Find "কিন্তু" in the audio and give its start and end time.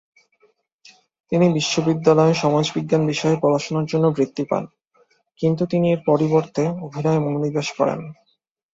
5.39-5.63